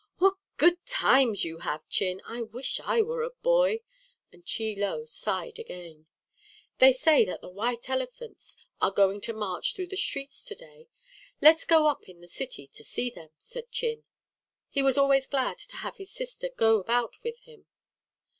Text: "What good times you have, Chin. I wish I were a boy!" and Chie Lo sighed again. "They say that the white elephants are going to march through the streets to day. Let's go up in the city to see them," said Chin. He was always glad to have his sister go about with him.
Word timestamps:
"What 0.17 0.33
good 0.57 0.83
times 0.87 1.43
you 1.43 1.59
have, 1.59 1.87
Chin. 1.87 2.23
I 2.25 2.41
wish 2.41 2.79
I 2.79 3.03
were 3.03 3.21
a 3.21 3.29
boy!" 3.29 3.81
and 4.31 4.43
Chie 4.43 4.75
Lo 4.75 5.05
sighed 5.05 5.59
again. 5.59 6.07
"They 6.79 6.91
say 6.91 7.23
that 7.25 7.41
the 7.41 7.51
white 7.51 7.87
elephants 7.87 8.57
are 8.81 8.89
going 8.89 9.21
to 9.21 9.33
march 9.33 9.75
through 9.75 9.89
the 9.89 9.95
streets 9.95 10.43
to 10.45 10.55
day. 10.55 10.87
Let's 11.39 11.65
go 11.65 11.87
up 11.87 12.09
in 12.09 12.19
the 12.19 12.27
city 12.27 12.65
to 12.73 12.83
see 12.83 13.11
them," 13.11 13.29
said 13.37 13.69
Chin. 13.69 14.03
He 14.69 14.81
was 14.81 14.97
always 14.97 15.27
glad 15.27 15.59
to 15.59 15.75
have 15.75 15.97
his 15.97 16.09
sister 16.11 16.49
go 16.49 16.79
about 16.79 17.13
with 17.23 17.37
him. 17.41 17.67